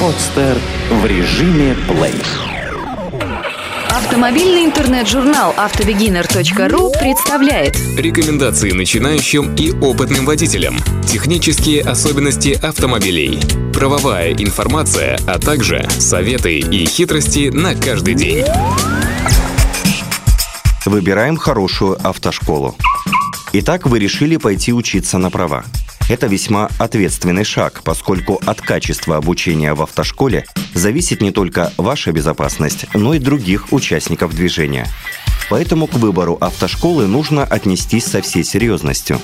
[0.00, 0.56] Подстер
[0.90, 2.14] в режиме плей.
[3.90, 10.76] Автомобильный интернет-журнал автобегинер.ру представляет Рекомендации начинающим и опытным водителям.
[11.06, 13.40] Технические особенности автомобилей.
[13.72, 18.44] Правовая информация, а также советы и хитрости на каждый день.
[20.84, 22.76] Выбираем хорошую автошколу.
[23.52, 25.64] Итак, вы решили пойти учиться на права.
[26.08, 32.86] Это весьма ответственный шаг, поскольку от качества обучения в автошколе зависит не только ваша безопасность,
[32.94, 34.86] но и других участников движения.
[35.50, 39.20] Поэтому к выбору автошколы нужно отнестись со всей серьезностью.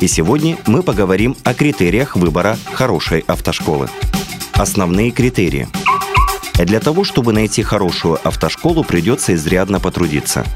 [0.00, 3.90] И сегодня мы поговорим о критериях выбора хорошей автошколы.
[4.54, 5.68] Основные критерии.
[6.54, 10.46] Для того, чтобы найти хорошую автошколу, придется изрядно потрудиться–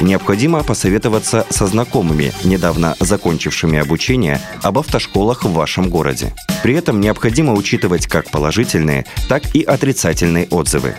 [0.00, 6.32] Необходимо посоветоваться со знакомыми, недавно закончившими обучение, об автошколах в вашем городе.
[6.62, 10.94] При этом необходимо учитывать как положительные, так и отрицательные отзывы.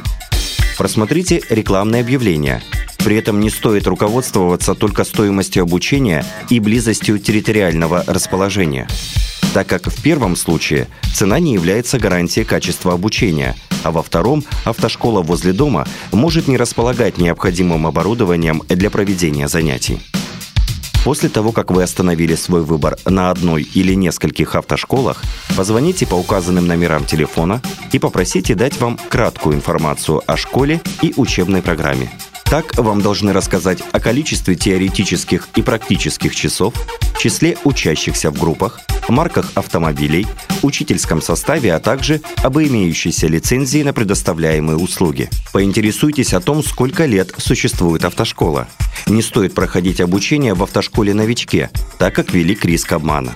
[0.78, 2.62] Просмотрите рекламные объявления.
[3.00, 8.88] При этом не стоит руководствоваться только стоимостью обучения и близостью территориального расположения
[9.53, 15.22] так как в первом случае цена не является гарантией качества обучения, а во втором автошкола
[15.22, 20.00] возле дома может не располагать необходимым оборудованием для проведения занятий.
[21.04, 25.24] После того, как вы остановили свой выбор на одной или нескольких автошколах,
[25.58, 31.64] позвоните по указанным номерам телефона и попросите дать вам краткую информацию о школе и учебной
[31.64, 32.12] программе.
[32.46, 36.74] Так вам должны рассказать о количестве теоретических и практических часов,
[37.22, 40.25] числе учащихся в группах, марках автомобилей,
[40.64, 45.30] учительском составе, а также об имеющейся лицензии на предоставляемые услуги.
[45.53, 48.67] Поинтересуйтесь о том, сколько лет существует автошкола.
[49.05, 51.69] Не стоит проходить обучение в автошколе-новичке,
[52.00, 53.31] так как велик риск обмана.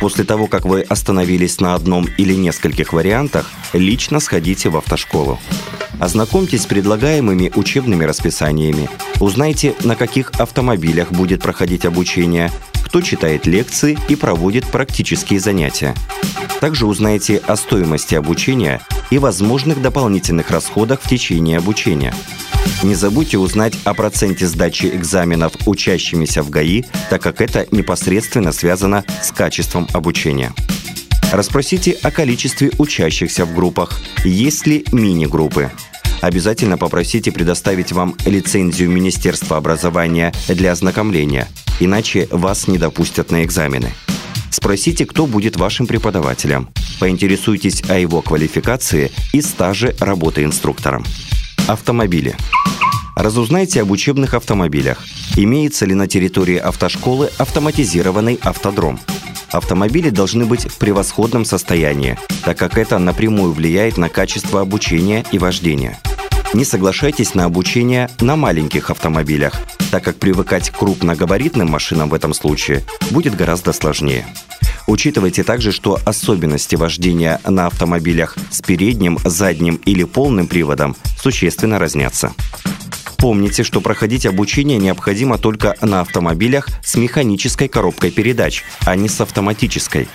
[0.00, 5.40] После того, как вы остановились на одном или нескольких вариантах, лично сходите в автошколу.
[5.98, 8.88] Ознакомьтесь с предлагаемыми учебными расписаниями,
[9.18, 12.52] узнайте, на каких автомобилях будет проходить обучение,
[12.94, 15.96] кто читает лекции и проводит практические занятия.
[16.60, 22.14] Также узнайте о стоимости обучения и возможных дополнительных расходах в течение обучения.
[22.84, 29.02] Не забудьте узнать о проценте сдачи экзаменов учащимися в ГАИ, так как это непосредственно связано
[29.20, 30.52] с качеством обучения.
[31.32, 35.72] Расспросите о количестве учащихся в группах, есть ли мини-группы.
[36.24, 41.48] Обязательно попросите предоставить вам лицензию Министерства образования для ознакомления–
[41.80, 43.92] иначе вас не допустят на экзамены.
[44.48, 46.70] Спросите, кто будет вашим преподавателем.
[46.98, 51.04] Поинтересуйтесь о его квалификации и стаже работы инструктором.
[51.66, 52.34] Автомобили.
[53.16, 55.04] Разузнайте об учебных автомобилях.
[55.36, 58.98] Имеется ли на территории автошколы автоматизированный автодром?
[59.50, 65.38] Автомобили должны быть в превосходном состоянии, так как это напрямую влияет на качество обучения и
[65.38, 65.98] вождения.
[66.54, 69.54] Не соглашайтесь на обучение на маленьких автомобилях,
[69.90, 74.24] так как привыкать к крупногабаритным машинам в этом случае будет гораздо сложнее.
[74.86, 82.32] Учитывайте также, что особенности вождения на автомобилях с передним, задним или полным приводом существенно разнятся.
[83.16, 89.20] Помните, что проходить обучение необходимо только на автомобилях с механической коробкой передач, а не с
[89.20, 90.06] автоматической.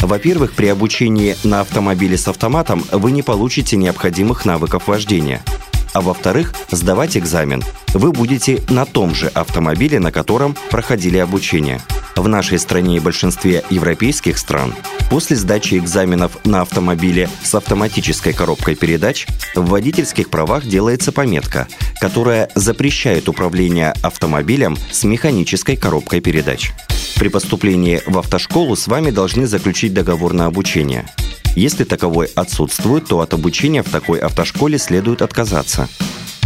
[0.00, 5.42] Во-первых, при обучении на автомобиле с автоматом вы не получите необходимых навыков вождения–
[5.96, 7.62] а во-вторых, сдавать экзамен
[7.94, 11.80] вы будете на том же автомобиле, на котором проходили обучение.
[12.14, 14.74] В нашей стране и большинстве европейских стран
[15.08, 21.66] после сдачи экзаменов на автомобиле с автоматической коробкой передач в водительских правах делается пометка,
[21.98, 26.72] которая запрещает управление автомобилем с механической коробкой передач.
[27.14, 31.06] При поступлении в автошколу с вами должны заключить договор на обучение–
[31.56, 35.88] если таковой отсутствует, то от обучения в такой автошколе следует отказаться.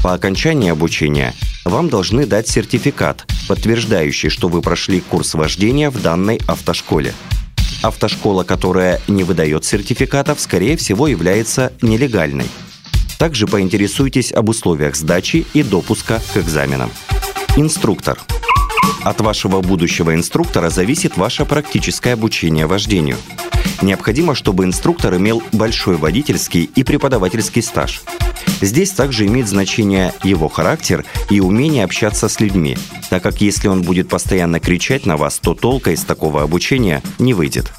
[0.03, 1.35] По окончании обучения
[1.65, 7.13] вам должны дать сертификат, подтверждающий, что вы прошли курс вождения в данной автошколе.
[7.83, 12.47] Автошкола, которая не выдает сертификатов, скорее всего является нелегальной.
[13.19, 16.91] Также поинтересуйтесь об условиях сдачи и допуска к экзаменам.
[17.57, 18.19] Инструктор.
[19.03, 23.17] От вашего будущего инструктора зависит ваше практическое обучение вождению–
[23.83, 28.03] Необходимо, чтобы инструктор имел большой водительский и преподавательский стаж.
[28.61, 32.77] Здесь также имеет значение его характер и умение общаться с людьми,
[33.09, 37.33] так как если он будет постоянно кричать на вас, то толка из такого обучения не
[37.33, 37.73] выйдет.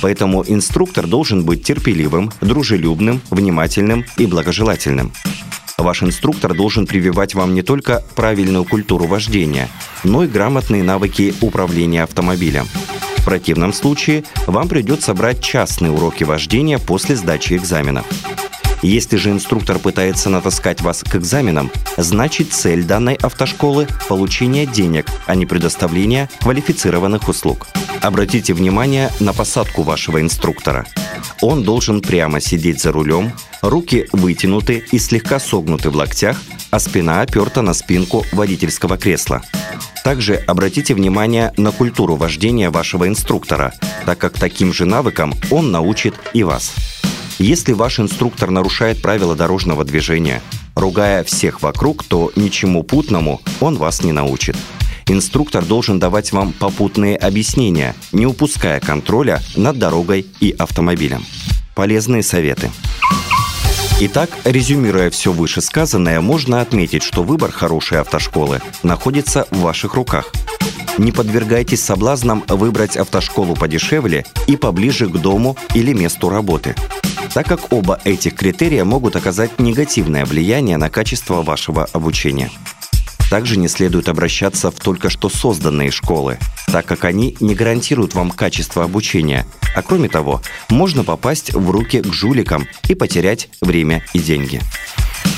[0.00, 5.12] Поэтому инструктор должен быть терпеливым, дружелюбным, внимательным и благожелательным.
[5.76, 9.68] Ваш инструктор должен прививать вам не только правильную культуру вождения,
[10.04, 12.66] но и грамотные навыки управления автомобилем.
[13.28, 18.06] Противном случае вам придется брать частные уроки вождения после сдачи экзаменов.
[18.80, 25.34] Если же инструктор пытается натаскать вас к экзаменам, значит цель данной автошколы– получение денег, а
[25.34, 27.66] не предоставление квалифицированных услуг.
[28.00, 30.86] Обратите внимание на посадку вашего инструктора.
[31.42, 36.40] Он должен прямо сидеть за рулем, руки вытянуты и слегка согнуты в локтях,
[36.70, 39.42] а спина оперта на спинку водительского кресла.
[40.04, 43.74] Также обратите внимание на культуру вождения вашего инструктора,
[44.06, 46.72] так как таким же навыкам он научит и вас.
[47.38, 50.42] Если ваш инструктор нарушает правила дорожного движения,
[50.74, 54.56] ругая всех вокруг, то ничему путному он вас не научит.
[55.06, 61.24] Инструктор должен давать вам попутные объяснения, не упуская контроля над дорогой и автомобилем.
[61.74, 62.70] Полезные советы.
[64.00, 70.32] Итак, резюмируя все вышесказанное, можно отметить, что выбор хорошей автошколы находится в ваших руках.
[70.98, 76.74] Не подвергайтесь соблазнам выбрать автошколу подешевле и поближе к дому или месту работы
[77.34, 82.50] так как оба этих критерия могут оказать негативное влияние на качество вашего обучения.
[83.30, 86.38] Также не следует обращаться в только что созданные школы,
[86.72, 92.00] так как они не гарантируют вам качество обучения, а кроме того, можно попасть в руки
[92.00, 94.60] к жуликам и потерять время и деньги.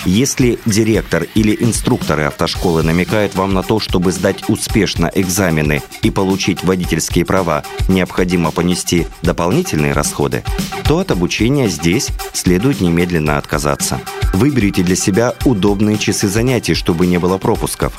[0.06, 6.65] Если директор или инструкторы автошколы намекают вам на то, чтобы сдать успешно экзамены и получить
[6.65, 10.43] водительские права, необходимо понести дополнительные расходы,
[10.87, 14.00] то от обучения здесь следует немедленно отказаться.
[14.33, 17.93] Выберите для себя удобные часы занятий, чтобы не было пропусков.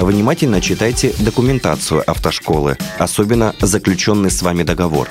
[0.00, 5.10] Внимательно читайте документацию автошколы, особенно заключенный с вами договор.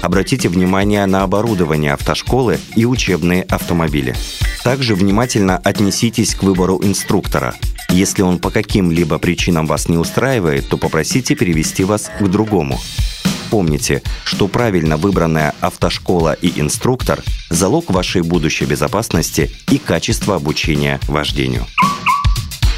[0.00, 4.14] Обратите внимание на оборудование автошколы и учебные автомобили.
[4.62, 7.56] Также внимательно отнеситесь к выбору инструктора.
[7.90, 12.78] Если он по каким-либо причинам вас не устраивает, то попросите перевести вас к другому.
[13.50, 21.66] Помните, что правильно выбранная автошкола и инструктор– залог вашей будущей безопасности и качества обучения вождению.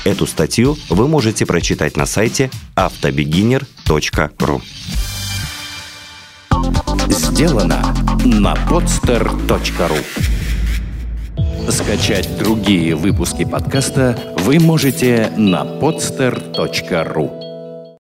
[0.04, 4.62] Эту статью вы можете прочитать на сайте автобегинер.ру.
[7.08, 7.94] Сделано
[8.24, 10.04] на podster.ru
[11.70, 17.49] Скачать другие выпуски подкаста вы можете на podster.ru